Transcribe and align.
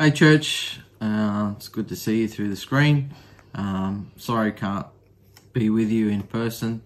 Hey, 0.00 0.12
church. 0.12 0.80
Uh, 0.98 1.52
it's 1.54 1.68
good 1.68 1.86
to 1.88 1.94
see 1.94 2.22
you 2.22 2.28
through 2.28 2.48
the 2.48 2.56
screen. 2.56 3.14
Um, 3.54 4.12
sorry 4.16 4.50
can't 4.50 4.86
be 5.52 5.68
with 5.68 5.90
you 5.90 6.08
in 6.08 6.22
person. 6.22 6.82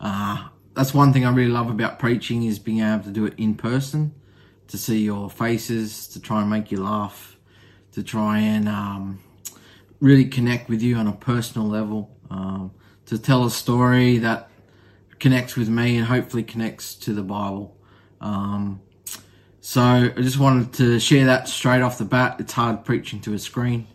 Uh, 0.00 0.48
that's 0.74 0.92
one 0.92 1.12
thing 1.12 1.24
I 1.24 1.30
really 1.30 1.52
love 1.52 1.70
about 1.70 2.00
preaching 2.00 2.42
is 2.42 2.58
being 2.58 2.80
able 2.80 3.04
to 3.04 3.10
do 3.10 3.26
it 3.26 3.34
in 3.36 3.54
person, 3.54 4.12
to 4.66 4.76
see 4.76 4.98
your 4.98 5.30
faces, 5.30 6.08
to 6.08 6.20
try 6.20 6.40
and 6.40 6.50
make 6.50 6.72
you 6.72 6.82
laugh, 6.82 7.36
to 7.92 8.02
try 8.02 8.40
and 8.40 8.68
um, 8.68 9.20
really 10.00 10.24
connect 10.24 10.68
with 10.68 10.82
you 10.82 10.96
on 10.96 11.06
a 11.06 11.12
personal 11.12 11.68
level, 11.68 12.10
um, 12.28 12.72
to 13.06 13.20
tell 13.20 13.44
a 13.44 13.52
story 13.52 14.18
that 14.18 14.50
connects 15.20 15.54
with 15.54 15.68
me 15.68 15.96
and 15.96 16.06
hopefully 16.06 16.42
connects 16.42 16.96
to 16.96 17.14
the 17.14 17.22
Bible. 17.22 17.76
Um, 18.20 18.80
so 19.68 19.82
I 19.82 20.22
just 20.22 20.38
wanted 20.38 20.72
to 20.78 20.98
share 20.98 21.26
that 21.26 21.46
straight 21.46 21.82
off 21.82 21.98
the 21.98 22.06
bat. 22.06 22.36
It's 22.38 22.54
hard 22.54 22.86
preaching 22.86 23.20
to 23.20 23.34
a 23.34 23.38
screen, 23.38 23.86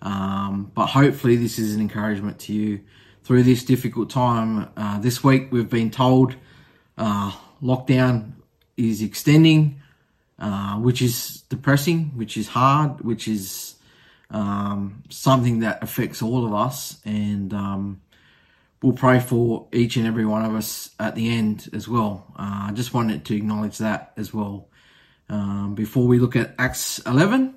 um, 0.00 0.72
but 0.74 0.86
hopefully 0.86 1.36
this 1.36 1.58
is 1.58 1.74
an 1.74 1.82
encouragement 1.82 2.38
to 2.38 2.54
you 2.54 2.80
through 3.24 3.42
this 3.42 3.62
difficult 3.62 4.08
time. 4.08 4.70
Uh, 4.74 4.98
this 5.00 5.22
week 5.22 5.52
we've 5.52 5.68
been 5.68 5.90
told 5.90 6.34
uh, 6.96 7.30
lockdown 7.62 8.36
is 8.78 9.02
extending, 9.02 9.82
uh, 10.38 10.76
which 10.76 11.02
is 11.02 11.42
depressing, 11.50 12.04
which 12.16 12.38
is 12.38 12.48
hard, 12.48 13.02
which 13.02 13.28
is 13.28 13.74
um, 14.30 15.02
something 15.10 15.58
that 15.58 15.82
affects 15.82 16.22
all 16.22 16.46
of 16.46 16.54
us, 16.54 17.02
and 17.04 17.52
um, 17.52 18.00
we'll 18.82 18.94
pray 18.94 19.20
for 19.20 19.68
each 19.74 19.98
and 19.98 20.06
every 20.06 20.24
one 20.24 20.46
of 20.46 20.54
us 20.54 20.88
at 20.98 21.14
the 21.14 21.28
end 21.28 21.68
as 21.74 21.86
well. 21.86 22.32
Uh, 22.34 22.68
I 22.68 22.72
just 22.72 22.94
wanted 22.94 23.26
to 23.26 23.36
acknowledge 23.36 23.76
that 23.76 24.14
as 24.16 24.32
well 24.32 24.68
um, 25.28 25.74
before 25.74 26.06
we 26.06 26.18
look 26.18 26.36
at 26.36 26.54
Acts 26.58 26.98
11. 27.00 27.54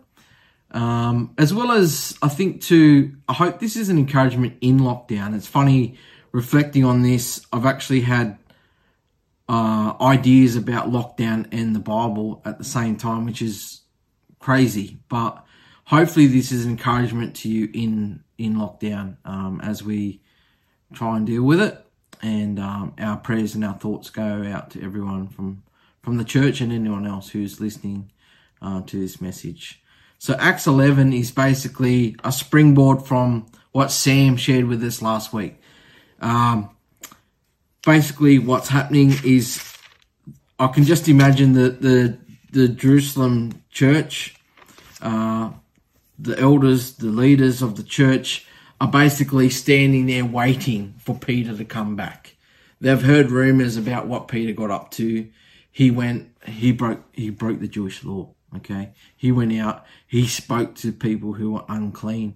Um, 0.72 1.34
as 1.38 1.54
well 1.54 1.72
as 1.72 2.18
I 2.22 2.30
think 2.30 2.62
to, 2.64 3.14
I 3.28 3.34
hope 3.34 3.60
this 3.60 3.76
is 3.76 3.90
an 3.90 3.98
encouragement 3.98 4.58
in 4.62 4.80
lockdown. 4.80 5.36
It's 5.36 5.48
funny 5.48 5.98
reflecting 6.32 6.86
on 6.86 7.02
this. 7.02 7.46
I've 7.52 7.66
actually 7.66 8.02
had 8.02 8.38
uh, 9.50 9.94
ideas 10.00 10.56
about 10.56 10.90
lockdown 10.90 11.48
and 11.52 11.76
the 11.76 11.80
Bible 11.80 12.42
at 12.46 12.58
the 12.58 12.64
same 12.64 12.96
time, 12.96 13.26
which 13.26 13.42
is 13.42 13.82
crazy. 14.40 15.00
But 15.10 15.46
hopefully, 15.86 16.28
this 16.28 16.52
is 16.54 16.64
an 16.66 16.72
encouragement 16.72 17.36
to 17.38 17.50
you 17.50 17.70
in 17.74 18.24
in 18.38 18.56
lockdown 18.56 19.18
um, 19.26 19.60
as 19.62 19.84
we 19.84 20.22
try 20.94 21.18
and 21.18 21.28
deal 21.28 21.44
with 21.44 21.62
it. 21.62 21.86
And 22.22 22.60
um, 22.60 22.94
our 23.00 23.18
prayers 23.18 23.56
and 23.56 23.66
our 23.66 23.74
thoughts 23.74 24.10
go 24.10 24.44
out 24.48 24.72
to 24.72 24.84
everyone 24.84 25.28
from 25.28 25.64
from 26.02 26.18
the 26.18 26.24
church 26.24 26.62
and 26.62 26.72
anyone 26.72 27.06
else 27.06 27.30
who's 27.30 27.60
listening 27.60 28.12
uh, 28.62 28.82
to 28.82 29.00
this 29.00 29.22
message. 29.22 29.82
So 30.18 30.36
Acts 30.36 30.68
11 30.68 31.14
is 31.14 31.32
basically 31.32 32.16
a 32.24 32.32
springboard 32.32 33.06
from 33.08 33.48
what 33.72 33.92
Sam 33.92 34.38
shared 34.38 34.66
with 34.66 34.84
us 34.84 35.02
last 35.02 35.34
week. 35.34 35.60
Um, 36.20 36.70
basically, 37.86 38.38
what's 38.38 38.70
happening 38.70 39.14
is 39.24 39.64
I 40.60 40.68
can 40.68 40.84
just 40.84 41.08
imagine 41.08 41.54
the 41.54 41.70
the, 41.70 42.18
the 42.52 42.68
Jerusalem 42.68 43.64
church, 43.72 44.36
uh, 45.02 45.52
the 46.20 46.38
elders, 46.38 46.98
the 46.98 47.08
leaders 47.08 47.64
of 47.64 47.76
the 47.76 47.84
church 47.84 48.46
are 48.80 48.88
basically 48.88 49.50
standing 49.50 50.06
there 50.06 50.26
waiting 50.26 50.96
for 51.00 51.16
Peter 51.16 51.56
to 51.56 51.66
come 51.66 51.96
back. 51.96 52.36
They've 52.80 53.02
heard 53.02 53.32
rumors 53.32 53.78
about 53.78 54.08
what 54.08 54.28
Peter 54.28 54.54
got 54.54 54.72
up 54.72 54.92
to 54.92 55.28
he 55.72 55.90
went, 55.90 56.30
he 56.46 56.72
broke, 56.72 57.04
he 57.14 57.30
broke 57.30 57.60
the 57.60 57.68
Jewish 57.68 58.04
law. 58.04 58.30
Okay. 58.58 58.92
He 59.16 59.32
went 59.32 59.54
out, 59.54 59.86
he 60.06 60.28
spoke 60.28 60.76
to 60.76 60.92
people 60.92 61.34
who 61.34 61.54
were 61.54 61.64
unclean. 61.70 62.36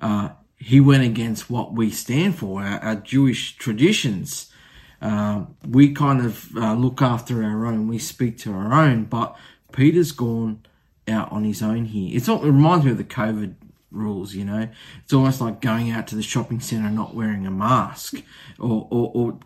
Uh, 0.00 0.30
he 0.56 0.80
went 0.80 1.04
against 1.04 1.50
what 1.50 1.72
we 1.72 1.90
stand 1.90 2.36
for, 2.36 2.62
our, 2.62 2.78
our 2.80 2.94
Jewish 2.96 3.56
traditions. 3.56 4.52
Uh, 5.00 5.44
we 5.66 5.92
kind 5.92 6.24
of 6.24 6.56
uh, 6.56 6.74
look 6.74 7.02
after 7.02 7.42
our 7.42 7.66
own, 7.66 7.88
we 7.88 7.98
speak 7.98 8.38
to 8.38 8.52
our 8.52 8.72
own, 8.72 9.04
but 9.04 9.36
Peter's 9.72 10.12
gone 10.12 10.64
out 11.08 11.30
on 11.32 11.44
his 11.44 11.62
own 11.62 11.86
here. 11.86 12.16
It's 12.16 12.28
all, 12.28 12.42
it 12.42 12.46
reminds 12.46 12.84
me 12.84 12.92
of 12.92 12.98
the 12.98 13.04
COVID 13.04 13.54
rules, 13.90 14.34
you 14.34 14.44
know. 14.44 14.68
It's 15.02 15.12
almost 15.12 15.40
like 15.40 15.60
going 15.60 15.90
out 15.90 16.06
to 16.08 16.16
the 16.16 16.22
shopping 16.22 16.60
centre 16.60 16.90
not 16.90 17.14
wearing 17.14 17.46
a 17.46 17.50
mask 17.50 18.22
or, 18.58 18.86
or, 18.90 19.10
or 19.14 19.38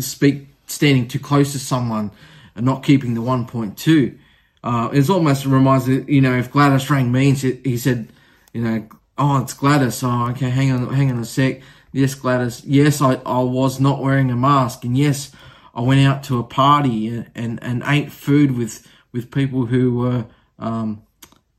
speak, 0.00 0.48
standing 0.66 1.08
too 1.08 1.18
close 1.18 1.52
to 1.52 1.58
someone 1.58 2.10
and 2.58 2.66
not 2.66 2.82
keeping 2.82 3.14
the 3.14 3.22
1.2. 3.22 4.18
Uh, 4.64 4.90
it's 4.92 5.08
almost 5.08 5.46
reminds 5.46 5.86
me, 5.86 6.04
you 6.08 6.20
know, 6.20 6.36
if 6.36 6.50
Gladys 6.50 6.90
rang 6.90 7.10
me 7.10 7.30
and 7.30 7.38
he 7.38 7.78
said, 7.78 8.08
you 8.52 8.60
know, 8.60 8.88
oh, 9.16 9.40
it's 9.40 9.54
Gladys. 9.54 10.02
Oh, 10.02 10.28
okay, 10.30 10.50
hang 10.50 10.72
on, 10.72 10.92
hang 10.92 11.10
on 11.10 11.20
a 11.20 11.24
sec. 11.24 11.62
Yes, 11.92 12.14
Gladys. 12.14 12.64
Yes, 12.64 13.00
I, 13.00 13.14
I 13.24 13.38
was 13.38 13.78
not 13.78 14.02
wearing 14.02 14.30
a 14.30 14.36
mask. 14.36 14.84
And 14.84 14.98
yes, 14.98 15.30
I 15.72 15.80
went 15.82 16.00
out 16.00 16.24
to 16.24 16.40
a 16.40 16.42
party 16.42 17.06
and, 17.06 17.30
and, 17.36 17.62
and 17.62 17.82
ate 17.86 18.10
food 18.10 18.58
with, 18.58 18.86
with 19.12 19.30
people 19.30 19.66
who 19.66 19.94
were, 19.94 20.26
um, 20.58 21.02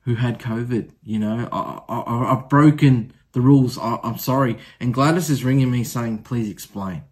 who 0.01 0.15
had 0.15 0.37
COVID. 0.37 0.91
You 1.01 1.19
know, 1.19 1.47
I, 1.49 1.81
I, 1.87 2.33
I've 2.33 2.49
broken 2.49 3.13
the 3.31 3.39
rules. 3.39 3.77
I, 3.77 3.99
I'm 4.03 4.17
sorry. 4.17 4.57
And 4.81 4.93
Gladys 4.93 5.29
is 5.29 5.45
ringing 5.45 5.71
me 5.71 5.85
saying, 5.85 6.23
please 6.23 6.49
explain. 6.49 7.03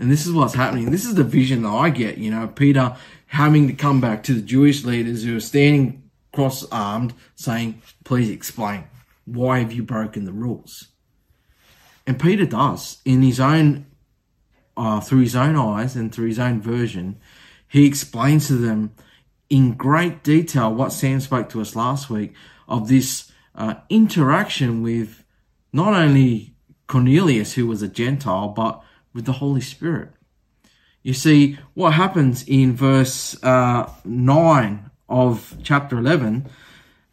And 0.00 0.10
this 0.10 0.26
is 0.26 0.32
what's 0.32 0.54
happening. 0.54 0.90
This 0.90 1.04
is 1.04 1.14
the 1.14 1.24
vision 1.24 1.62
that 1.62 1.68
I 1.68 1.90
get, 1.90 2.16
you 2.16 2.30
know, 2.30 2.48
Peter 2.48 2.96
having 3.26 3.68
to 3.68 3.74
come 3.74 4.00
back 4.00 4.22
to 4.24 4.34
the 4.34 4.40
Jewish 4.40 4.82
leaders 4.82 5.24
who 5.24 5.36
are 5.36 5.40
standing 5.40 6.10
cross 6.32 6.66
armed 6.72 7.12
saying, 7.34 7.82
please 8.02 8.30
explain. 8.30 8.84
Why 9.26 9.58
have 9.58 9.72
you 9.72 9.82
broken 9.82 10.24
the 10.24 10.32
rules? 10.32 10.88
And 12.06 12.18
Peter 12.18 12.46
does 12.46 13.00
in 13.04 13.22
his 13.22 13.38
own, 13.38 13.86
uh, 14.74 15.00
through 15.00 15.20
his 15.20 15.36
own 15.36 15.54
eyes 15.54 15.94
and 15.94 16.12
through 16.12 16.28
his 16.28 16.38
own 16.38 16.62
version, 16.62 17.20
he 17.68 17.86
explains 17.86 18.48
to 18.48 18.54
them 18.54 18.94
in 19.50 19.74
great 19.74 20.22
detail 20.22 20.72
what 20.72 20.94
Sam 20.94 21.20
spoke 21.20 21.50
to 21.50 21.60
us 21.60 21.76
last 21.76 22.08
week 22.08 22.32
of 22.66 22.88
this 22.88 23.30
uh, 23.54 23.74
interaction 23.90 24.82
with 24.82 25.24
not 25.74 25.92
only 25.92 26.54
Cornelius, 26.86 27.52
who 27.52 27.66
was 27.66 27.82
a 27.82 27.88
Gentile, 27.88 28.48
but 28.48 28.82
with 29.12 29.24
the 29.24 29.32
Holy 29.32 29.60
Spirit. 29.60 30.10
You 31.02 31.14
see, 31.14 31.58
what 31.74 31.94
happens 31.94 32.44
in 32.46 32.74
verse 32.76 33.42
uh, 33.42 33.90
9 34.04 34.90
of 35.08 35.56
chapter 35.62 35.98
11, 35.98 36.48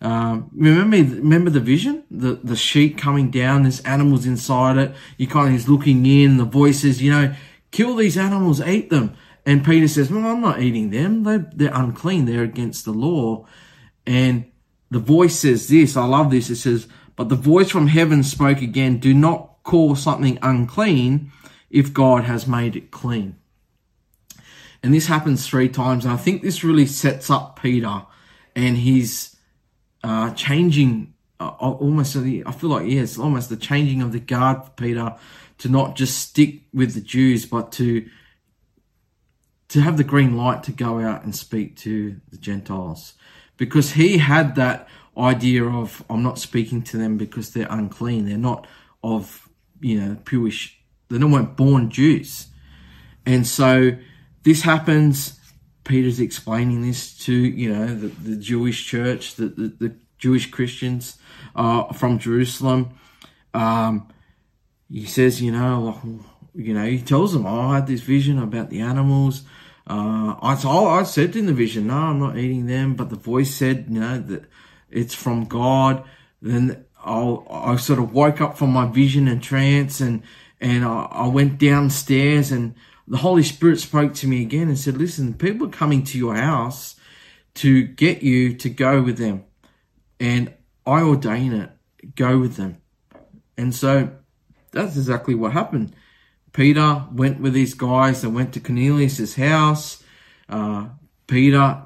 um, 0.01 0.49
remember, 0.53 0.97
remember 0.97 1.49
the 1.49 1.59
vision? 1.59 2.03
The, 2.11 2.33
the 2.43 2.55
sheet 2.55 2.97
coming 2.97 3.31
down, 3.31 3.63
there's 3.63 3.79
animals 3.81 4.25
inside 4.25 4.77
it. 4.77 4.95
You 5.17 5.27
kind 5.27 5.49
of 5.49 5.55
is 5.55 5.69
looking 5.69 6.05
in, 6.05 6.37
the 6.37 6.45
voices, 6.45 7.01
you 7.01 7.11
know, 7.11 7.33
kill 7.71 7.95
these 7.95 8.17
animals, 8.17 8.61
eat 8.61 8.89
them. 8.89 9.15
And 9.45 9.65
Peter 9.65 9.87
says, 9.87 10.11
well, 10.11 10.27
I'm 10.27 10.41
not 10.41 10.61
eating 10.61 10.89
them. 10.89 11.23
They, 11.23 11.37
they're 11.53 11.73
unclean. 11.73 12.25
They're 12.25 12.43
against 12.43 12.85
the 12.85 12.91
law. 12.91 13.47
And 14.05 14.51
the 14.91 14.99
voice 14.99 15.39
says 15.39 15.69
this. 15.69 15.95
I 15.97 16.05
love 16.05 16.29
this. 16.29 16.49
It 16.49 16.57
says, 16.57 16.87
but 17.15 17.29
the 17.29 17.35
voice 17.35 17.69
from 17.69 17.87
heaven 17.87 18.23
spoke 18.23 18.61
again, 18.61 18.99
do 18.99 19.13
not 19.13 19.63
call 19.63 19.95
something 19.95 20.37
unclean 20.41 21.31
if 21.69 21.93
God 21.93 22.23
has 22.23 22.47
made 22.47 22.75
it 22.75 22.91
clean. 22.91 23.35
And 24.83 24.93
this 24.93 25.07
happens 25.07 25.47
three 25.47 25.69
times. 25.69 26.05
And 26.05 26.13
I 26.13 26.17
think 26.17 26.41
this 26.41 26.63
really 26.63 26.85
sets 26.85 27.29
up 27.29 27.61
Peter 27.61 28.05
and 28.55 28.77
his 28.77 29.35
uh, 30.03 30.31
changing 30.33 31.13
uh, 31.39 31.49
almost, 31.49 32.15
I 32.15 32.51
feel 32.51 32.69
like, 32.69 32.87
yeah, 32.87 33.05
almost 33.19 33.49
the 33.49 33.57
changing 33.57 34.01
of 34.01 34.11
the 34.11 34.19
guard 34.19 34.63
for 34.63 34.71
Peter 34.71 35.15
to 35.59 35.69
not 35.69 35.95
just 35.95 36.17
stick 36.17 36.61
with 36.73 36.93
the 36.93 37.01
Jews, 37.01 37.45
but 37.45 37.71
to 37.73 38.07
to 39.69 39.81
have 39.81 39.97
the 39.97 40.03
green 40.03 40.37
light 40.37 40.63
to 40.63 40.71
go 40.71 40.99
out 40.99 41.23
and 41.23 41.35
speak 41.35 41.75
to 41.75 42.21
the 42.29 42.37
Gentiles. 42.37 43.15
Because 43.57 43.91
he 43.91 44.17
had 44.17 44.55
that 44.55 44.87
idea 45.17 45.65
of, 45.65 46.05
I'm 46.09 46.23
not 46.23 46.39
speaking 46.39 46.83
to 46.83 46.97
them 46.97 47.17
because 47.17 47.51
they're 47.51 47.67
unclean. 47.69 48.25
They're 48.25 48.37
not 48.37 48.65
of, 49.03 49.49
you 49.81 49.99
know, 49.99 50.17
Jewish 50.25 50.76
they 51.09 51.17
weren't 51.17 51.55
born 51.55 51.89
Jews. 51.89 52.47
And 53.25 53.45
so 53.45 53.97
this 54.43 54.61
happens. 54.61 55.39
Peter's 55.83 56.19
explaining 56.19 56.81
this 56.81 57.17
to, 57.19 57.33
you 57.33 57.73
know, 57.73 57.87
the, 57.87 58.07
the 58.07 58.35
Jewish 58.35 58.85
church, 58.85 59.35
the, 59.35 59.47
the, 59.47 59.67
the 59.67 59.95
Jewish 60.17 60.49
Christians 60.49 61.17
uh, 61.55 61.93
from 61.93 62.19
Jerusalem. 62.19 62.97
Um, 63.53 64.09
he 64.89 65.05
says, 65.05 65.41
you 65.41 65.51
know, 65.51 65.99
you 66.55 66.73
know, 66.73 66.85
he 66.85 66.99
tells 66.99 67.33
them, 67.33 67.45
oh, 67.45 67.69
I 67.69 67.75
had 67.75 67.87
this 67.87 68.01
vision 68.01 68.39
about 68.39 68.69
the 68.69 68.79
animals. 68.79 69.43
Uh, 69.85 70.35
I, 70.41 70.57
told, 70.59 70.87
I 70.87 71.03
said 71.03 71.35
in 71.35 71.45
the 71.45 71.53
vision, 71.53 71.87
no, 71.87 71.95
I'm 71.95 72.19
not 72.19 72.37
eating 72.37 72.65
them. 72.65 72.95
But 72.95 73.09
the 73.09 73.15
voice 73.15 73.53
said, 73.53 73.87
you 73.89 73.99
know, 73.99 74.19
that 74.19 74.45
it's 74.89 75.13
from 75.13 75.45
God. 75.45 76.03
Then 76.41 76.85
i 77.03 77.37
I 77.49 77.75
sort 77.77 77.99
of 77.99 78.13
woke 78.13 78.41
up 78.41 78.57
from 78.57 78.71
my 78.71 78.85
vision 78.85 79.27
and 79.27 79.41
trance 79.41 80.01
and, 80.01 80.23
and 80.59 80.83
I, 80.83 81.07
I 81.11 81.27
went 81.27 81.57
downstairs 81.59 82.51
and 82.51 82.75
the 83.07 83.17
Holy 83.17 83.43
Spirit 83.43 83.79
spoke 83.79 84.13
to 84.15 84.27
me 84.27 84.41
again 84.41 84.67
and 84.67 84.77
said, 84.77 84.97
listen, 84.97 85.33
people 85.33 85.67
are 85.67 85.71
coming 85.71 86.03
to 86.03 86.17
your 86.17 86.35
house 86.35 86.95
to 87.55 87.83
get 87.83 88.21
you 88.21 88.53
to 88.55 88.69
go 88.69 89.01
with 89.01 89.17
them. 89.17 89.45
and 90.19 90.53
I 90.85 91.01
ordain 91.01 91.53
it. 91.53 91.69
Go 92.15 92.39
with 92.39 92.55
them. 92.55 92.81
And 93.57 93.75
so 93.75 94.09
that's 94.71 94.95
exactly 94.95 95.35
what 95.35 95.51
happened. 95.51 95.93
Peter 96.53 97.05
went 97.11 97.41
with 97.41 97.53
these 97.53 97.73
guys 97.73 98.23
and 98.23 98.33
went 98.33 98.53
to 98.53 98.59
Cornelius's 98.59 99.35
house. 99.35 100.03
Uh, 100.47 100.87
Peter, 101.27 101.83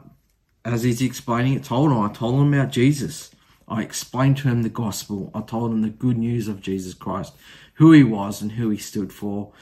as 0.64 0.84
he's 0.84 1.02
explaining 1.02 1.54
it, 1.54 1.64
told 1.64 1.92
him, 1.92 2.00
I 2.00 2.10
told 2.10 2.40
him 2.40 2.54
about 2.54 2.72
Jesus. 2.72 3.32
I 3.72 3.82
explained 3.82 4.38
to 4.38 4.50
him 4.50 4.64
the 4.64 4.70
gospel. 4.70 5.32
I 5.34 5.42
told 5.42 5.72
him 5.72 5.82
the 5.82 5.90
good 5.90 6.18
news 6.18 6.50
of 6.50 6.62
Jesus 6.62 6.94
Christ, 6.94 7.34
who 7.76 7.94
he 7.94 8.04
was 8.04 8.42
and 8.42 8.52
who 8.52 8.70
he 8.70 8.78
stood 8.78 9.14
for. 9.14 9.54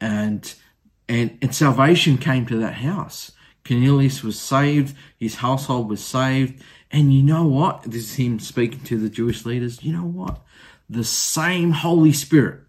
And, 0.00 0.54
and, 1.08 1.36
and 1.42 1.52
salvation 1.52 2.18
came 2.18 2.46
to 2.46 2.56
that 2.58 2.74
house. 2.74 3.32
Cornelius 3.66 4.22
was 4.22 4.40
saved. 4.40 4.96
His 5.18 5.36
household 5.36 5.90
was 5.90 6.02
saved. 6.02 6.62
And 6.92 7.12
you 7.12 7.22
know 7.22 7.44
what? 7.46 7.82
This 7.82 8.04
is 8.04 8.14
him 8.14 8.38
speaking 8.38 8.80
to 8.84 8.96
the 8.96 9.10
Jewish 9.10 9.44
leaders. 9.44 9.82
You 9.82 9.92
know 9.92 10.06
what? 10.06 10.40
The 10.88 11.04
same 11.04 11.72
Holy 11.72 12.12
Spirit 12.12 12.60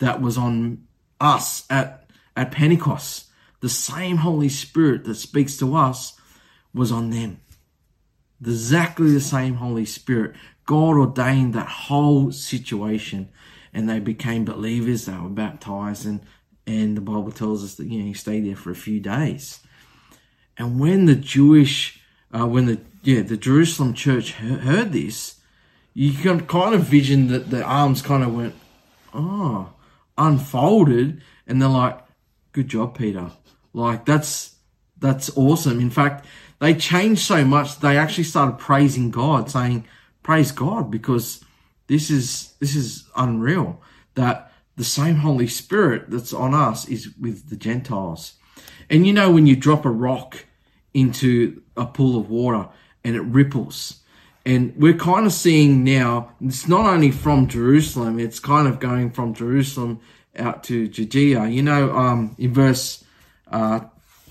that 0.00 0.20
was 0.20 0.36
on 0.36 0.84
us 1.20 1.64
at, 1.70 2.10
at 2.36 2.50
Pentecost, 2.50 3.26
the 3.60 3.68
same 3.68 4.18
Holy 4.18 4.48
Spirit 4.48 5.04
that 5.04 5.14
speaks 5.14 5.56
to 5.58 5.76
us 5.76 6.14
was 6.74 6.90
on 6.90 7.10
them. 7.10 7.40
Exactly 8.40 9.12
the 9.12 9.20
same 9.20 9.54
Holy 9.54 9.84
Spirit. 9.84 10.36
God 10.64 10.96
ordained 10.96 11.54
that 11.54 11.68
whole 11.68 12.30
situation 12.30 13.30
and 13.72 13.88
they 13.88 13.98
became 13.98 14.44
believers. 14.44 15.06
They 15.06 15.16
were 15.16 15.28
baptized 15.28 16.06
and, 16.06 16.20
and 16.66 16.96
the 16.96 17.00
Bible 17.00 17.32
tells 17.32 17.64
us 17.64 17.74
that, 17.76 17.86
you 17.86 18.00
know, 18.00 18.06
he 18.06 18.14
stayed 18.14 18.46
there 18.46 18.56
for 18.56 18.70
a 18.70 18.76
few 18.76 19.00
days. 19.00 19.60
And 20.56 20.78
when 20.78 21.06
the 21.06 21.14
Jewish, 21.14 22.00
uh, 22.32 22.46
when 22.46 22.66
the, 22.66 22.80
yeah, 23.02 23.22
the 23.22 23.36
Jerusalem 23.36 23.94
church 23.94 24.32
heard 24.32 24.92
this, 24.92 25.36
you 25.94 26.12
can 26.12 26.46
kind 26.46 26.74
of 26.74 26.82
vision 26.82 27.28
that 27.28 27.50
the 27.50 27.62
arms 27.62 28.02
kind 28.02 28.22
of 28.22 28.34
went, 28.34 28.54
oh, 29.14 29.72
unfolded. 30.16 31.22
And 31.46 31.62
they're 31.62 31.68
like, 31.68 31.98
good 32.52 32.68
job, 32.68 32.96
Peter. 32.98 33.32
Like 33.72 34.04
that's, 34.04 34.56
that's 34.98 35.36
awesome. 35.36 35.80
In 35.80 35.90
fact, 35.90 36.26
they 36.60 36.74
changed 36.74 37.22
so 37.22 37.44
much, 37.44 37.80
they 37.80 37.96
actually 37.96 38.24
started 38.24 38.58
praising 38.58 39.10
God, 39.10 39.50
saying, 39.50 39.86
praise 40.22 40.52
God, 40.52 40.90
because 40.90 41.44
this 41.86 42.10
is, 42.10 42.54
this 42.60 42.74
is 42.74 43.08
unreal 43.16 43.80
that 44.14 44.52
the 44.76 44.84
same 44.84 45.16
Holy 45.16 45.46
Spirit 45.46 46.10
that's 46.10 46.32
on 46.32 46.54
us 46.54 46.88
is 46.88 47.14
with 47.20 47.50
the 47.50 47.56
Gentiles. 47.56 48.34
And 48.90 49.06
you 49.06 49.12
know, 49.12 49.30
when 49.30 49.46
you 49.46 49.56
drop 49.56 49.84
a 49.84 49.90
rock 49.90 50.44
into 50.94 51.62
a 51.76 51.86
pool 51.86 52.18
of 52.18 52.30
water 52.30 52.68
and 53.04 53.14
it 53.16 53.22
ripples, 53.22 54.00
and 54.44 54.74
we're 54.76 54.94
kind 54.94 55.26
of 55.26 55.32
seeing 55.32 55.84
now, 55.84 56.32
it's 56.40 56.66
not 56.66 56.86
only 56.86 57.10
from 57.10 57.48
Jerusalem, 57.48 58.18
it's 58.18 58.40
kind 58.40 58.66
of 58.66 58.80
going 58.80 59.10
from 59.10 59.34
Jerusalem 59.34 60.00
out 60.38 60.64
to 60.64 60.88
Judea. 60.88 61.48
You 61.48 61.62
know, 61.62 61.94
um, 61.94 62.34
in 62.38 62.54
verse 62.54 63.04
uh, 63.50 63.80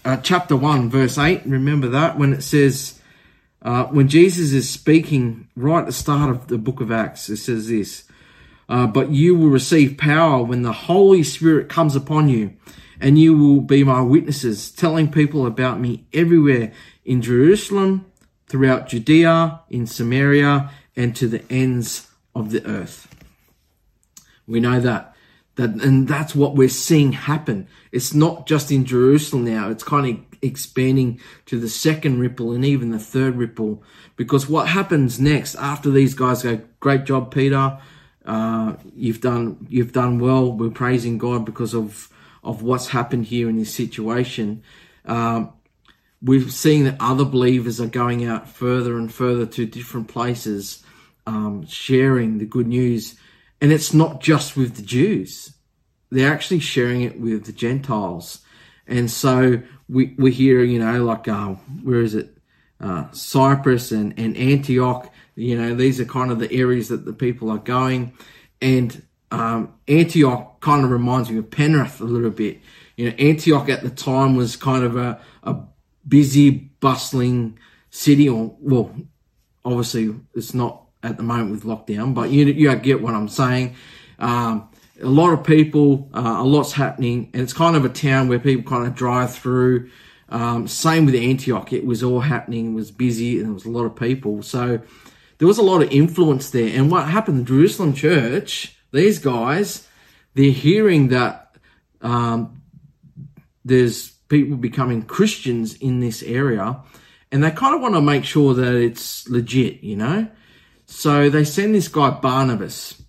uh, 0.07 0.15
chapter 0.23 0.55
1, 0.55 0.89
verse 0.89 1.17
8. 1.17 1.45
Remember 1.45 1.89
that 1.89 2.17
when 2.17 2.31
it 2.31 2.41
says, 2.41 3.01
uh, 3.61 3.83
when 3.85 4.07
Jesus 4.07 4.53
is 4.53 4.69
speaking 4.69 5.49
right 5.57 5.81
at 5.81 5.85
the 5.85 5.91
start 5.91 6.29
of 6.29 6.47
the 6.47 6.57
book 6.57 6.79
of 6.79 6.93
Acts, 6.93 7.27
it 7.27 7.37
says 7.37 7.67
this, 7.67 8.05
uh, 8.69 8.87
but 8.87 9.11
you 9.11 9.35
will 9.35 9.49
receive 9.49 9.97
power 9.97 10.41
when 10.41 10.61
the 10.61 10.71
Holy 10.71 11.23
Spirit 11.23 11.67
comes 11.67 11.93
upon 11.93 12.29
you, 12.29 12.53
and 13.01 13.19
you 13.19 13.37
will 13.37 13.59
be 13.59 13.83
my 13.83 13.99
witnesses, 13.99 14.71
telling 14.71 15.11
people 15.11 15.45
about 15.45 15.77
me 15.77 16.05
everywhere 16.13 16.71
in 17.03 17.21
Jerusalem, 17.21 18.05
throughout 18.47 18.87
Judea, 18.87 19.59
in 19.69 19.85
Samaria, 19.85 20.71
and 20.95 21.13
to 21.17 21.27
the 21.27 21.43
ends 21.51 22.07
of 22.33 22.51
the 22.51 22.65
earth. 22.65 23.13
We 24.47 24.61
know 24.61 24.79
that. 24.79 25.16
That, 25.57 25.81
and 25.81 26.07
that's 26.07 26.35
what 26.35 26.55
we're 26.55 26.69
seeing 26.69 27.11
happen. 27.13 27.67
It's 27.91 28.13
not 28.13 28.45
just 28.45 28.71
in 28.71 28.85
Jerusalem 28.85 29.45
now. 29.45 29.69
It's 29.71 29.83
kind 29.83 30.07
of 30.07 30.37
expanding 30.41 31.19
to 31.47 31.59
the 31.59 31.67
second 31.67 32.19
ripple 32.19 32.51
and 32.51 32.63
even 32.63 32.91
the 32.91 32.99
third 32.99 33.35
ripple. 33.35 33.83
Because 34.15 34.47
what 34.47 34.67
happens 34.67 35.19
next 35.19 35.55
after 35.55 35.89
these 35.89 36.13
guys 36.13 36.43
go, 36.43 36.61
great 36.79 37.05
job, 37.05 37.33
Peter. 37.33 37.79
Uh, 38.23 38.75
you've 38.95 39.21
done, 39.21 39.65
you've 39.67 39.93
done 39.93 40.19
well. 40.19 40.51
We're 40.51 40.69
praising 40.69 41.17
God 41.17 41.43
because 41.43 41.73
of, 41.73 42.09
of 42.43 42.61
what's 42.61 42.89
happened 42.89 43.25
here 43.25 43.49
in 43.49 43.57
this 43.57 43.73
situation. 43.73 44.61
Um, 45.05 45.53
we've 46.21 46.51
seen 46.51 46.83
that 46.83 46.97
other 46.99 47.25
believers 47.25 47.81
are 47.81 47.87
going 47.87 48.25
out 48.25 48.47
further 48.47 48.97
and 48.97 49.11
further 49.11 49.45
to 49.45 49.65
different 49.65 50.07
places, 50.07 50.83
um, 51.25 51.65
sharing 51.65 52.37
the 52.37 52.45
good 52.45 52.67
news 52.67 53.15
and 53.61 53.71
it's 53.71 53.93
not 53.93 54.21
just 54.21 54.55
with 54.55 54.75
the 54.75 54.81
Jews. 54.81 55.53
They're 56.09 56.31
actually 56.31 56.59
sharing 56.59 57.01
it 57.01 57.19
with 57.19 57.45
the 57.45 57.51
Gentiles. 57.51 58.39
And 58.87 59.11
so 59.11 59.61
we, 59.89 60.15
we 60.17 60.31
hear, 60.31 60.63
you 60.63 60.79
know, 60.79 61.03
like, 61.03 61.27
uh, 61.27 61.55
where 61.83 62.01
is 62.01 62.15
it? 62.15 62.37
Uh, 62.79 63.09
Cyprus 63.11 63.91
and, 63.91 64.17
and 64.19 64.37
Antioch, 64.37 65.11
you 65.35 65.57
know, 65.57 65.73
these 65.73 65.99
are 65.99 66.05
kind 66.05 66.31
of 66.31 66.39
the 66.39 66.51
areas 66.51 66.89
that 66.89 67.05
the 67.05 67.13
people 67.13 67.49
are 67.49 67.57
going. 67.57 68.13
And 68.61 69.01
um, 69.31 69.73
Antioch 69.87 70.61
kind 70.61 70.85
of 70.85 70.91
reminds 70.91 71.29
me 71.29 71.39
of 71.39 71.49
Penrith 71.49 71.99
a 71.99 72.05
little 72.05 72.29
bit. 72.29 72.61
You 72.95 73.09
know, 73.09 73.15
Antioch 73.17 73.67
at 73.69 73.81
the 73.81 73.89
time 73.89 74.35
was 74.35 74.55
kind 74.55 74.83
of 74.83 74.95
a, 74.95 75.19
a 75.43 75.55
busy, 76.07 76.51
bustling 76.79 77.57
city, 77.89 78.29
or, 78.29 78.55
well, 78.59 78.95
obviously 79.65 80.15
it's 80.33 80.53
not 80.53 80.86
at 81.07 81.17
the 81.17 81.23
moment 81.23 81.51
with 81.51 81.63
lockdown, 81.63 82.13
but 82.13 82.29
you 82.29 82.45
you 82.45 82.75
get 82.75 83.01
what 83.01 83.13
I'm 83.13 83.29
saying. 83.29 83.75
Um, 84.19 84.69
a 85.01 85.07
lot 85.07 85.31
of 85.31 85.43
people, 85.43 86.09
uh, 86.13 86.37
a 86.39 86.43
lot's 86.43 86.73
happening, 86.73 87.29
and 87.33 87.41
it's 87.41 87.53
kind 87.53 87.75
of 87.75 87.85
a 87.85 87.89
town 87.89 88.27
where 88.27 88.39
people 88.39 88.69
kind 88.69 88.87
of 88.87 88.95
drive 88.95 89.33
through. 89.33 89.89
Um, 90.29 90.67
same 90.67 91.05
with 91.05 91.15
Antioch, 91.15 91.71
it 91.71 91.85
was 91.85 92.03
all 92.03 92.19
happening, 92.19 92.71
it 92.71 92.75
was 92.75 92.91
busy, 92.91 93.37
and 93.37 93.47
there 93.47 93.53
was 93.53 93.65
a 93.65 93.69
lot 93.69 93.85
of 93.85 93.95
people. 93.95 94.43
So 94.43 94.81
there 95.37 95.47
was 95.47 95.57
a 95.57 95.63
lot 95.63 95.81
of 95.81 95.91
influence 95.91 96.49
there. 96.49 96.69
And 96.75 96.91
what 96.91 97.07
happened, 97.07 97.39
the 97.39 97.43
Jerusalem 97.43 97.93
church, 97.93 98.75
these 98.91 99.19
guys, 99.19 99.87
they're 100.33 100.51
hearing 100.51 101.09
that 101.09 101.55
um, 102.01 102.61
there's 103.63 104.09
people 104.29 104.57
becoming 104.57 105.03
Christians 105.03 105.75
in 105.75 105.99
this 105.99 106.23
area, 106.23 106.81
and 107.31 107.43
they 107.43 107.51
kind 107.51 107.75
of 107.75 107.81
want 107.81 107.95
to 107.95 108.01
make 108.01 108.25
sure 108.25 108.53
that 108.53 108.75
it's 108.75 109.29
legit, 109.29 109.83
you 109.83 109.95
know. 109.95 110.27
So 110.87 111.29
they 111.29 111.43
send 111.43 111.75
this 111.75 111.89
guy 111.89 112.09
Barnabas. 112.09 113.01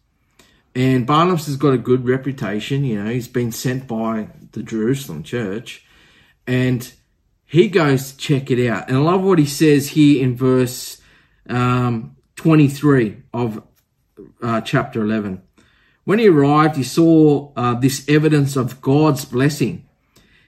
And 0.75 1.07
Barnabas 1.07 1.47
has 1.47 1.57
got 1.57 1.73
a 1.73 1.79
good 1.79 2.07
reputation. 2.07 2.85
You 2.85 3.03
know, 3.03 3.11
he's 3.11 3.29
been 3.29 3.53
sent 3.53 3.87
by 3.87 4.29
the 4.53 4.63
Jerusalem 4.63 5.23
church. 5.23 5.85
And 6.47 6.93
he 7.47 7.69
goes 7.69 8.13
to 8.13 8.19
check 8.19 8.51
it 8.51 8.69
out. 8.69 8.89
And 8.89 8.99
I 8.99 9.01
love 9.01 9.23
what 9.23 9.39
he 9.39 9.47
says 9.47 9.89
here 9.89 10.23
in 10.23 10.37
verse 10.37 11.01
um, 11.49 12.17
23 12.37 13.23
of 13.33 13.63
uh, 14.43 14.61
chapter 14.61 15.03
11. 15.03 15.43
When 16.05 16.19
he 16.19 16.29
arrived, 16.29 16.77
he 16.77 16.83
saw 16.83 17.53
uh, 17.57 17.75
this 17.75 18.07
evidence 18.09 18.57
of 18.57 18.81
God's 18.81 19.25
blessing. 19.25 19.87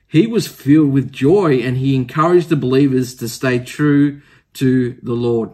He 0.06 0.26
was 0.26 0.48
filled 0.48 0.92
with 0.92 1.12
joy 1.12 1.60
and 1.60 1.76
he 1.76 1.94
encouraged 1.94 2.48
the 2.48 2.56
believers 2.56 3.14
to 3.16 3.28
stay 3.28 3.60
true 3.60 4.22
to 4.54 4.98
the 5.02 5.12
Lord. 5.12 5.50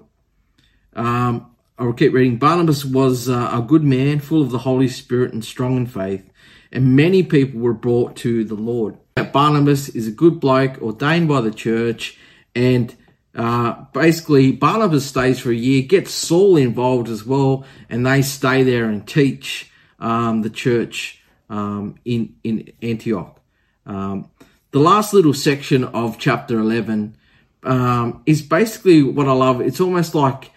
Um, 0.95 1.56
I 1.79 1.85
will 1.85 1.93
keep 1.93 2.13
reading. 2.13 2.39
Barnabas 2.39 2.85
was 2.85 3.29
uh, 3.29 3.51
a 3.53 3.61
good 3.61 3.85
man, 3.85 4.21
full 4.21 4.41
of 4.41 4.51
the 4.51 4.59
Holy 4.59 4.89
Spirit 4.89 5.33
and 5.33 5.45
strong 5.45 5.77
in 5.77 5.87
faith, 5.87 6.25
and 6.73 6.97
many 6.97 7.23
people 7.23 7.61
were 7.61 7.75
brought 7.75 8.17
to 8.17 8.45
the 8.45 8.55
Lord. 8.55 8.97
Barnabas 9.33 9.89
is 9.91 10.09
a 10.09 10.13
good 10.13 10.41
bloke, 10.41 10.81
ordained 10.81 11.29
by 11.29 11.41
the 11.41 11.51
church, 11.51 12.19
and 12.55 12.95
uh, 13.35 13.73
basically 13.93 14.53
Barnabas 14.53 15.05
stays 15.05 15.39
for 15.39 15.51
a 15.51 15.55
year, 15.55 15.83
gets 15.83 16.11
Saul 16.11 16.57
involved 16.57 17.09
as 17.09 17.25
well, 17.25 17.67
and 17.91 18.07
they 18.07 18.23
stay 18.23 18.63
there 18.63 18.87
and 18.87 19.07
teach 19.07 19.71
um, 19.99 20.43
the 20.43 20.51
church 20.51 21.23
um, 21.51 21.97
in 22.05 22.37
in 22.43 22.73
Antioch. 22.81 23.39
Um, 23.85 24.31
the 24.71 24.81
last 24.81 25.13
little 25.13 25.35
section 25.35 25.85
of 25.85 26.19
chapter 26.19 26.59
eleven 26.59 27.17
um, 27.63 28.23
is 28.25 28.41
basically 28.41 29.03
what 29.03 29.29
I 29.29 29.33
love. 29.33 29.61
It's 29.61 29.81
almost 29.81 30.15
like 30.15 30.51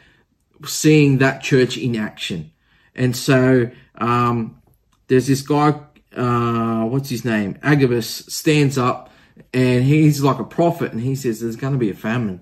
seeing 0.66 1.20
that 1.20 1.42
church 1.42 1.78
in 1.78 1.96
action. 1.96 2.52
And 2.96 3.16
so 3.16 3.70
um, 3.96 4.62
there's 5.08 5.28
this 5.28 5.42
guy, 5.42 5.80
uh, 6.16 6.86
what's 6.86 7.10
his 7.10 7.24
name? 7.26 7.58
Agabus 7.64 8.08
stands 8.28 8.78
up 8.78 9.12
and 9.54 9.84
he's 9.84 10.22
like 10.22 10.40
a 10.40 10.44
prophet 10.44 10.92
and 10.92 11.02
he 11.02 11.16
says 11.16 11.40
there's 11.40 11.56
going 11.56 11.74
to 11.74 11.80
be 11.80 11.90
a 11.90 11.96
famine. 11.96 12.42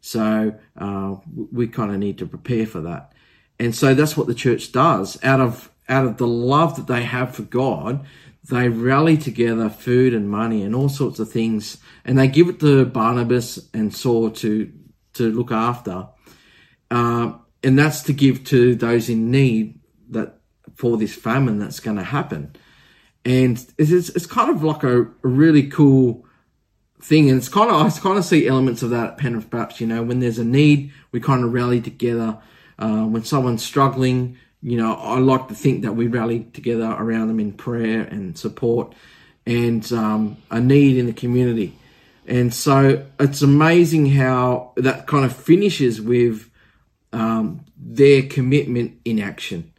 So 0.00 0.54
uh, 0.78 1.16
we 1.52 1.66
kind 1.66 1.92
of 1.92 1.98
need 1.98 2.18
to 2.18 2.26
prepare 2.26 2.66
for 2.66 2.80
that. 2.82 3.12
And 3.58 3.74
so 3.74 3.94
that's 3.94 4.16
what 4.16 4.26
the 4.26 4.34
church 4.34 4.72
does. 4.72 5.22
Out 5.24 5.40
of 5.40 5.70
out 5.88 6.04
of 6.04 6.16
the 6.16 6.26
love 6.26 6.76
that 6.76 6.88
they 6.88 7.02
have 7.04 7.34
for 7.34 7.42
God, 7.42 8.04
they 8.48 8.68
rally 8.68 9.16
together 9.16 9.68
food 9.68 10.14
and 10.14 10.28
money 10.28 10.62
and 10.62 10.74
all 10.74 10.88
sorts 10.88 11.18
of 11.18 11.30
things, 11.30 11.78
and 12.04 12.18
they 12.18 12.28
give 12.28 12.48
it 12.48 12.60
to 12.60 12.84
Barnabas 12.84 13.68
and 13.72 13.94
Saul 13.94 14.30
to 14.30 14.72
to 15.14 15.32
look 15.32 15.50
after. 15.50 16.08
Uh, 16.90 17.32
and 17.66 17.76
that's 17.76 18.02
to 18.02 18.12
give 18.12 18.44
to 18.44 18.76
those 18.76 19.08
in 19.08 19.32
need 19.32 19.80
that 20.10 20.38
for 20.76 20.96
this 20.96 21.12
famine 21.12 21.58
that's 21.58 21.80
going 21.80 21.96
to 21.96 22.04
happen. 22.04 22.54
And 23.24 23.58
it's, 23.76 24.08
it's 24.08 24.24
kind 24.24 24.50
of 24.50 24.62
like 24.62 24.84
a, 24.84 25.02
a 25.02 25.06
really 25.24 25.66
cool 25.66 26.24
thing. 27.02 27.28
And 27.28 27.38
it's 27.38 27.48
kind 27.48 27.68
of, 27.68 27.84
I 27.84 27.90
kind 27.98 28.18
of 28.18 28.24
see 28.24 28.46
elements 28.46 28.84
of 28.84 28.90
that 28.90 29.10
at 29.10 29.18
Penrith 29.18 29.50
Baptist, 29.50 29.80
you 29.80 29.88
know, 29.88 30.04
when 30.04 30.20
there's 30.20 30.38
a 30.38 30.44
need, 30.44 30.92
we 31.10 31.18
kind 31.18 31.42
of 31.42 31.52
rally 31.52 31.80
together. 31.80 32.38
Uh, 32.78 33.02
when 33.02 33.24
someone's 33.24 33.64
struggling, 33.64 34.38
you 34.62 34.76
know, 34.76 34.94
I 34.94 35.18
like 35.18 35.48
to 35.48 35.54
think 35.54 35.82
that 35.82 35.96
we 35.96 36.06
rally 36.06 36.44
together 36.52 36.94
around 36.96 37.26
them 37.26 37.40
in 37.40 37.52
prayer 37.52 38.02
and 38.02 38.38
support 38.38 38.94
and 39.44 39.92
um, 39.92 40.36
a 40.52 40.60
need 40.60 40.98
in 40.98 41.06
the 41.06 41.12
community. 41.12 41.76
And 42.28 42.54
so 42.54 43.04
it's 43.18 43.42
amazing 43.42 44.06
how 44.06 44.72
that 44.76 45.08
kind 45.08 45.24
of 45.24 45.34
finishes 45.34 46.00
with 46.00 46.48
um, 47.16 47.64
their 47.78 48.22
commitment 48.22 49.00
in 49.04 49.18
action. 49.18 49.72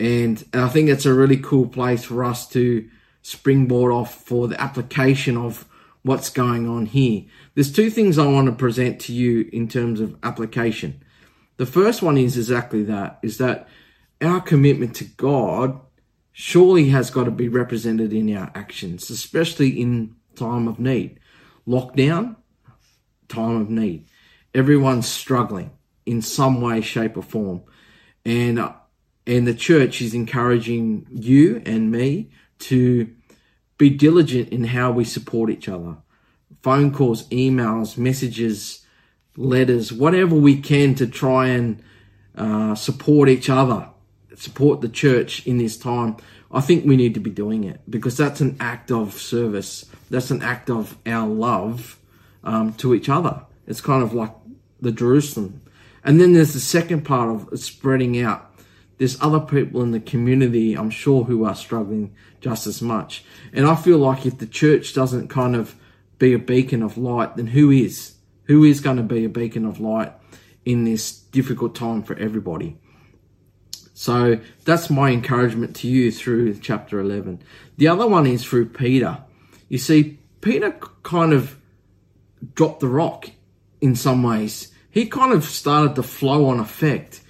And, 0.00 0.44
and 0.52 0.62
I 0.62 0.68
think 0.68 0.88
it's 0.88 1.06
a 1.06 1.14
really 1.14 1.36
cool 1.36 1.68
place 1.68 2.04
for 2.04 2.24
us 2.24 2.48
to 2.48 2.88
springboard 3.22 3.92
off 3.92 4.14
for 4.14 4.48
the 4.48 4.60
application 4.60 5.36
of 5.36 5.66
what's 6.02 6.28
going 6.28 6.68
on 6.68 6.86
here. 6.86 7.22
There's 7.54 7.72
two 7.72 7.90
things 7.90 8.18
I 8.18 8.26
want 8.26 8.46
to 8.46 8.52
present 8.52 9.00
to 9.02 9.12
you 9.12 9.48
in 9.52 9.68
terms 9.68 10.00
of 10.00 10.16
application. 10.24 11.00
The 11.58 11.64
first 11.64 12.02
one 12.02 12.18
is 12.18 12.36
exactly 12.36 12.82
that, 12.84 13.20
is 13.22 13.38
that 13.38 13.68
our 14.20 14.40
commitment 14.40 14.96
to 14.96 15.04
God 15.04 15.80
surely 16.32 16.88
has 16.88 17.10
got 17.10 17.24
to 17.24 17.30
be 17.30 17.48
represented 17.48 18.12
in 18.12 18.36
our 18.36 18.50
actions, 18.56 19.08
especially 19.10 19.80
in 19.80 20.16
time 20.34 20.66
of 20.66 20.80
need. 20.80 21.20
Lockdown, 21.68 22.34
time 23.28 23.60
of 23.60 23.70
need. 23.70 24.06
Everyone's 24.52 25.08
struggling 25.08 25.70
in 26.06 26.22
some 26.22 26.60
way, 26.60 26.80
shape, 26.80 27.16
or 27.16 27.22
form. 27.22 27.62
And, 28.24 28.58
uh, 28.58 28.72
and 29.26 29.46
the 29.46 29.54
church 29.54 30.00
is 30.00 30.14
encouraging 30.14 31.06
you 31.10 31.62
and 31.64 31.90
me 31.90 32.30
to 32.60 33.10
be 33.78 33.90
diligent 33.90 34.50
in 34.50 34.64
how 34.64 34.90
we 34.90 35.04
support 35.04 35.50
each 35.50 35.68
other. 35.68 35.96
Phone 36.62 36.92
calls, 36.92 37.28
emails, 37.28 37.98
messages, 37.98 38.84
letters, 39.36 39.92
whatever 39.92 40.34
we 40.34 40.60
can 40.60 40.94
to 40.94 41.06
try 41.06 41.48
and 41.48 41.82
uh, 42.36 42.74
support 42.74 43.28
each 43.28 43.50
other, 43.50 43.88
support 44.36 44.80
the 44.80 44.88
church 44.88 45.46
in 45.46 45.58
this 45.58 45.76
time. 45.76 46.16
I 46.50 46.60
think 46.60 46.84
we 46.84 46.96
need 46.96 47.14
to 47.14 47.20
be 47.20 47.30
doing 47.30 47.64
it 47.64 47.80
because 47.88 48.16
that's 48.16 48.40
an 48.40 48.56
act 48.60 48.90
of 48.90 49.14
service. 49.14 49.86
That's 50.08 50.30
an 50.30 50.42
act 50.42 50.70
of 50.70 50.96
our 51.04 51.28
love 51.28 51.98
um, 52.44 52.74
to 52.74 52.94
each 52.94 53.08
other. 53.08 53.42
It's 53.66 53.80
kind 53.80 54.02
of 54.02 54.14
like 54.14 54.32
the 54.80 54.92
Jerusalem. 54.92 55.62
And 56.04 56.20
then 56.20 56.34
there's 56.34 56.52
the 56.52 56.60
second 56.60 57.02
part 57.02 57.30
of 57.30 57.58
spreading 57.58 58.20
out 58.20 58.54
there's 58.98 59.20
other 59.20 59.40
people 59.40 59.82
in 59.82 59.90
the 59.90 60.00
community, 60.00 60.74
I'm 60.74 60.90
sure, 60.90 61.24
who 61.24 61.44
are 61.44 61.54
struggling 61.54 62.14
just 62.40 62.66
as 62.66 62.80
much. 62.80 63.24
And 63.52 63.66
I 63.66 63.74
feel 63.74 63.98
like 63.98 64.24
if 64.24 64.38
the 64.38 64.46
church 64.46 64.94
doesn't 64.94 65.28
kind 65.28 65.56
of 65.56 65.74
be 66.18 66.32
a 66.32 66.38
beacon 66.38 66.82
of 66.82 66.96
light, 66.96 67.36
then 67.36 67.48
who 67.48 67.70
is? 67.70 68.14
Who 68.44 68.62
is 68.62 68.80
going 68.80 68.98
to 68.98 69.02
be 69.02 69.24
a 69.24 69.28
beacon 69.28 69.64
of 69.64 69.80
light 69.80 70.12
in 70.64 70.84
this 70.84 71.12
difficult 71.12 71.74
time 71.74 72.02
for 72.02 72.16
everybody? 72.16 72.78
So 73.94 74.40
that's 74.64 74.90
my 74.90 75.10
encouragement 75.10 75.76
to 75.76 75.88
you 75.88 76.12
through 76.12 76.54
chapter 76.58 77.00
11. 77.00 77.42
The 77.76 77.88
other 77.88 78.06
one 78.06 78.26
is 78.26 78.44
through 78.44 78.66
Peter. 78.70 79.18
You 79.68 79.78
see, 79.78 80.18
Peter 80.40 80.72
kind 81.02 81.32
of 81.32 81.58
dropped 82.54 82.80
the 82.80 82.88
rock 82.88 83.30
in 83.80 83.96
some 83.96 84.22
ways. 84.22 84.72
He 84.94 85.06
kind 85.06 85.32
of 85.32 85.44
started 85.44 85.96
to 85.96 86.04
flow 86.04 86.46
on 86.46 86.60
effect 86.60 87.20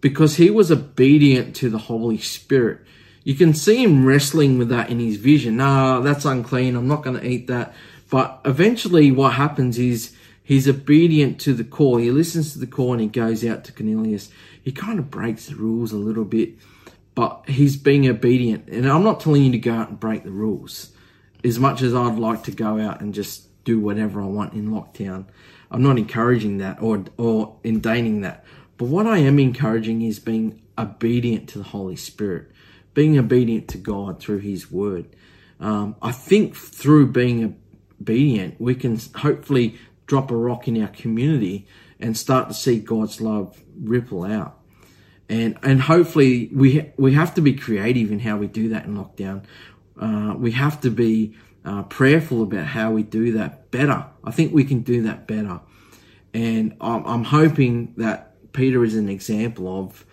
because 0.00 0.36
he 0.36 0.48
was 0.48 0.72
obedient 0.72 1.54
to 1.56 1.68
the 1.68 1.76
Holy 1.76 2.16
Spirit. 2.16 2.80
You 3.22 3.34
can 3.34 3.52
see 3.52 3.82
him 3.82 4.06
wrestling 4.06 4.56
with 4.56 4.70
that 4.70 4.88
in 4.88 4.98
his 4.98 5.16
vision. 5.16 5.58
Nah, 5.58 6.00
that's 6.00 6.24
unclean. 6.24 6.74
I'm 6.74 6.88
not 6.88 7.04
going 7.04 7.20
to 7.20 7.28
eat 7.28 7.48
that. 7.48 7.74
But 8.08 8.40
eventually, 8.46 9.12
what 9.12 9.34
happens 9.34 9.78
is 9.78 10.16
he's 10.42 10.66
obedient 10.66 11.38
to 11.42 11.52
the 11.52 11.64
call. 11.64 11.98
He 11.98 12.10
listens 12.10 12.54
to 12.54 12.58
the 12.58 12.66
call 12.66 12.92
and 12.92 13.02
he 13.02 13.08
goes 13.08 13.44
out 13.44 13.62
to 13.64 13.72
Cornelius. 13.72 14.30
He 14.62 14.72
kind 14.72 14.98
of 14.98 15.10
breaks 15.10 15.48
the 15.48 15.56
rules 15.56 15.92
a 15.92 15.98
little 15.98 16.24
bit, 16.24 16.54
but 17.14 17.44
he's 17.46 17.76
being 17.76 18.08
obedient. 18.08 18.68
And 18.68 18.88
I'm 18.88 19.04
not 19.04 19.20
telling 19.20 19.44
you 19.44 19.52
to 19.52 19.58
go 19.58 19.74
out 19.74 19.90
and 19.90 20.00
break 20.00 20.24
the 20.24 20.30
rules 20.30 20.92
as 21.44 21.58
much 21.58 21.82
as 21.82 21.94
I'd 21.94 22.18
like 22.18 22.44
to 22.44 22.52
go 22.52 22.80
out 22.80 23.02
and 23.02 23.12
just 23.12 23.48
do 23.64 23.78
whatever 23.78 24.22
I 24.22 24.26
want 24.26 24.54
in 24.54 24.70
lockdown. 24.70 25.26
I'm 25.72 25.82
not 25.82 25.98
encouraging 25.98 26.58
that 26.58 26.80
or, 26.82 27.04
or 27.16 27.56
endaining 27.64 28.20
that. 28.20 28.44
But 28.76 28.86
what 28.88 29.06
I 29.06 29.18
am 29.18 29.38
encouraging 29.38 30.02
is 30.02 30.18
being 30.18 30.60
obedient 30.76 31.48
to 31.50 31.58
the 31.58 31.64
Holy 31.64 31.96
Spirit, 31.96 32.50
being 32.94 33.18
obedient 33.18 33.68
to 33.68 33.78
God 33.78 34.20
through 34.20 34.38
His 34.38 34.70
Word. 34.70 35.06
Um, 35.58 35.96
I 36.02 36.12
think 36.12 36.54
through 36.54 37.12
being 37.12 37.58
obedient, 38.00 38.60
we 38.60 38.74
can 38.74 39.00
hopefully 39.16 39.78
drop 40.06 40.30
a 40.30 40.36
rock 40.36 40.68
in 40.68 40.80
our 40.80 40.88
community 40.88 41.66
and 41.98 42.16
start 42.18 42.48
to 42.48 42.54
see 42.54 42.78
God's 42.78 43.20
love 43.20 43.58
ripple 43.80 44.24
out. 44.24 44.58
And 45.28 45.56
and 45.62 45.80
hopefully 45.80 46.50
we 46.52 46.92
we 46.98 47.14
have 47.14 47.34
to 47.36 47.40
be 47.40 47.54
creative 47.54 48.10
in 48.10 48.18
how 48.18 48.36
we 48.36 48.48
do 48.48 48.68
that 48.70 48.84
in 48.84 48.96
lockdown. 48.96 49.44
Uh, 49.98 50.34
we 50.36 50.50
have 50.50 50.80
to 50.82 50.90
be 50.90 51.34
uh, 51.64 51.82
prayerful 51.84 52.42
about 52.42 52.66
how 52.66 52.90
we 52.90 53.02
do 53.02 53.32
that 53.32 53.70
better. 53.70 54.06
I 54.24 54.30
think 54.30 54.52
we 54.52 54.64
can 54.64 54.80
do 54.80 55.02
that 55.02 55.26
better. 55.26 55.60
And 56.34 56.76
I'm, 56.80 57.04
I'm 57.04 57.24
hoping 57.24 57.94
that 57.96 58.52
Peter 58.52 58.84
is 58.84 58.96
an 58.96 59.08
example 59.08 59.80
of 59.80 60.04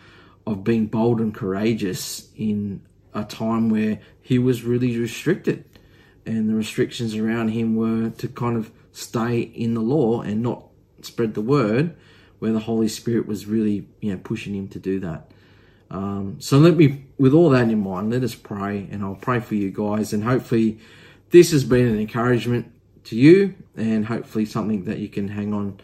of 0.45 0.63
being 0.63 0.87
bold 0.87 1.19
and 1.21 1.33
courageous 1.33 2.29
in 2.35 2.81
a 3.13 3.23
time 3.23 3.69
where 3.69 3.99
he 4.19 4.39
was 4.39 4.63
really 4.63 4.97
restricted, 4.97 5.63
and 6.25 6.49
the 6.49 6.55
restrictions 6.55 7.15
around 7.15 7.49
him 7.49 7.75
were 7.75 8.09
to 8.09 8.27
kind 8.27 8.57
of 8.57 8.71
stay 8.91 9.39
in 9.41 9.75
the 9.75 9.81
law 9.81 10.21
and 10.21 10.41
not 10.41 10.63
spread 11.01 11.35
the 11.35 11.41
word, 11.41 11.95
where 12.39 12.51
the 12.51 12.59
Holy 12.59 12.87
Spirit 12.87 13.27
was 13.27 13.45
really 13.45 13.87
you 14.01 14.11
know 14.11 14.19
pushing 14.23 14.55
him 14.55 14.67
to 14.69 14.79
do 14.79 14.99
that. 14.99 15.31
Um, 15.91 16.37
so 16.39 16.57
let 16.59 16.75
me, 16.75 17.05
with 17.17 17.33
all 17.33 17.49
that 17.49 17.69
in 17.69 17.81
mind, 17.81 18.11
let 18.11 18.23
us 18.23 18.35
pray, 18.35 18.87
and 18.91 19.03
I'll 19.03 19.15
pray 19.15 19.39
for 19.39 19.55
you 19.55 19.71
guys, 19.71 20.13
and 20.13 20.23
hopefully 20.23 20.79
this 21.29 21.51
has 21.51 21.63
been 21.63 21.87
an 21.87 21.99
encouragement 21.99 22.71
to 23.05 23.15
you, 23.15 23.55
and 23.75 24.05
hopefully 24.05 24.45
something 24.45 24.85
that 24.85 24.99
you 24.99 25.09
can 25.09 25.27
hang 25.27 25.53
on 25.53 25.79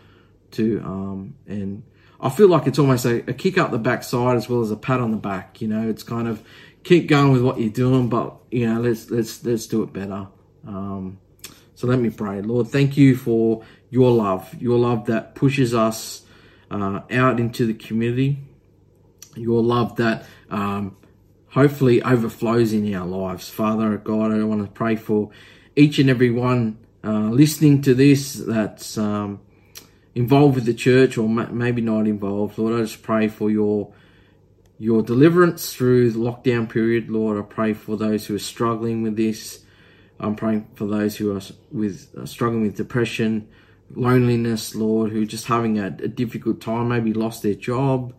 to, 0.52 0.82
um, 0.84 1.36
and 1.48 1.84
I 2.20 2.30
feel 2.30 2.48
like 2.48 2.66
it's 2.68 2.80
almost 2.80 3.06
a, 3.06 3.30
a 3.30 3.34
kick 3.34 3.58
up 3.58 3.72
the 3.72 3.78
backside 3.78 4.38
as 4.38 4.50
well 4.50 4.62
as 4.62 4.72
a 4.72 4.78
pat 4.78 5.00
on 5.00 5.12
the 5.12 5.18
back. 5.18 5.62
You 5.62 5.68
know, 5.68 5.90
it's 5.90 6.04
kind 6.04 6.28
of 6.28 6.44
keep 6.84 7.08
going 7.08 7.32
with 7.32 7.42
what 7.42 7.60
you're 7.60 7.70
doing, 7.70 8.10
but 8.10 8.36
you 8.52 8.68
know, 8.68 8.82
let's 8.82 9.12
let's 9.12 9.44
let's 9.44 9.68
do 9.68 9.84
it 9.84 9.94
better. 9.94 10.28
Um, 10.66 11.20
so 11.76 11.88
let 11.88 12.00
me 12.00 12.10
pray, 12.10 12.42
Lord. 12.42 12.68
Thank 12.68 12.98
you 12.98 13.16
for 13.16 13.64
your 13.90 14.12
love, 14.12 14.54
your 14.62 14.80
love 14.80 15.06
that 15.08 15.36
pushes 15.36 15.74
us 15.74 16.24
uh, 16.72 17.02
out 17.12 17.40
into 17.40 17.66
the 17.66 17.74
community, 17.74 18.40
your 19.36 19.62
love 19.62 19.98
that 19.98 20.26
um, 20.50 20.96
hopefully 21.56 22.04
overflows 22.04 22.74
in 22.74 22.94
our 22.94 23.08
lives, 23.08 23.50
Father 23.50 23.98
God. 23.98 24.34
I 24.34 24.44
want 24.44 24.66
to 24.66 24.72
pray 24.72 24.98
for 24.98 25.32
each 25.76 25.98
and 26.00 26.10
every 26.10 26.30
one 26.30 26.78
uh, 27.02 27.30
listening 27.30 27.82
to 27.84 27.94
this 27.94 28.34
that's 28.34 28.98
um, 28.98 29.40
involved 30.14 30.56
with 30.56 30.66
the 30.66 30.74
church 30.74 31.18
or 31.18 31.30
maybe 31.30 31.82
not 31.82 32.08
involved, 32.08 32.58
Lord, 32.58 32.74
I 32.76 32.82
just 32.84 33.02
pray 33.02 33.30
for 33.30 33.50
your 33.50 33.94
your 34.78 35.02
deliverance 35.02 35.74
through 35.74 36.12
the 36.12 36.20
lockdown 36.20 36.70
period, 36.70 37.10
Lord. 37.10 37.38
I 37.38 37.44
pray 37.44 37.72
for 37.72 37.96
those 37.96 38.26
who 38.26 38.36
are 38.36 38.40
struggling 38.40 39.02
with 39.02 39.16
this. 39.16 39.64
I'm 40.20 40.36
praying 40.36 40.68
for 40.76 40.86
those 40.86 41.16
who 41.16 41.38
are 41.38 41.42
with 41.72 42.14
uh, 42.18 42.26
struggling 42.26 42.64
with 42.64 42.76
depression, 42.76 43.48
loneliness, 43.94 44.76
Lord, 44.76 45.12
who 45.12 45.22
are 45.22 45.26
just 45.26 45.46
having 45.46 45.80
a, 45.80 45.86
a 45.86 46.10
difficult 46.10 46.60
time, 46.60 46.90
maybe 46.90 47.14
lost 47.14 47.44
their 47.44 47.54
job. 47.54 48.14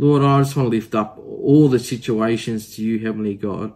Lord, 0.00 0.22
I 0.22 0.40
just 0.40 0.56
want 0.56 0.70
to 0.70 0.74
lift 0.74 0.94
up 0.94 1.18
all 1.18 1.68
the 1.68 1.78
situations 1.78 2.74
to 2.74 2.82
you, 2.82 3.00
Heavenly 3.00 3.34
God. 3.34 3.74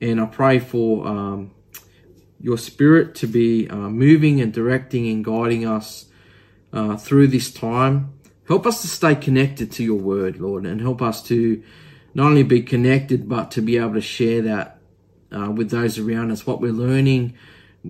And 0.00 0.20
I 0.20 0.26
pray 0.26 0.60
for 0.60 1.04
um, 1.08 1.50
your 2.38 2.56
spirit 2.56 3.16
to 3.16 3.26
be 3.26 3.68
uh, 3.68 3.74
moving 3.74 4.40
and 4.40 4.52
directing 4.52 5.08
and 5.08 5.24
guiding 5.24 5.66
us 5.66 6.06
uh, 6.72 6.96
through 6.96 7.26
this 7.26 7.50
time. 7.50 8.12
Help 8.46 8.64
us 8.64 8.80
to 8.82 8.86
stay 8.86 9.16
connected 9.16 9.72
to 9.72 9.82
your 9.82 9.98
word, 9.98 10.38
Lord, 10.38 10.66
and 10.66 10.80
help 10.80 11.02
us 11.02 11.20
to 11.24 11.60
not 12.14 12.26
only 12.26 12.44
be 12.44 12.62
connected, 12.62 13.28
but 13.28 13.50
to 13.50 13.60
be 13.60 13.76
able 13.76 13.94
to 13.94 14.00
share 14.00 14.42
that 14.42 14.78
uh, 15.36 15.50
with 15.50 15.70
those 15.70 15.98
around 15.98 16.30
us, 16.30 16.46
what 16.46 16.60
we're 16.60 16.70
learning, 16.70 17.34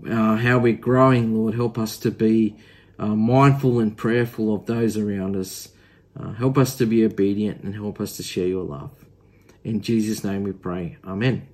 uh, 0.08 0.36
how 0.36 0.56
we're 0.56 0.72
growing, 0.72 1.36
Lord. 1.36 1.54
Help 1.54 1.76
us 1.76 1.98
to 1.98 2.10
be 2.10 2.56
uh, 2.98 3.08
mindful 3.08 3.80
and 3.80 3.94
prayerful 3.94 4.54
of 4.54 4.64
those 4.64 4.96
around 4.96 5.36
us. 5.36 5.68
Uh, 6.18 6.32
help 6.32 6.56
us 6.56 6.76
to 6.76 6.86
be 6.86 7.04
obedient 7.04 7.62
and 7.62 7.74
help 7.74 8.00
us 8.00 8.16
to 8.16 8.22
share 8.22 8.46
your 8.46 8.64
love. 8.64 8.90
In 9.64 9.80
Jesus' 9.80 10.24
name 10.24 10.44
we 10.44 10.52
pray. 10.52 10.96
Amen. 11.04 11.48